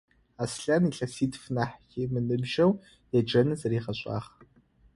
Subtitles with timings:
[0.43, 2.71] Аслъан илъэситф нахь ымыныбжьэу
[3.17, 4.29] еджэныр зэригъэшӏагъ.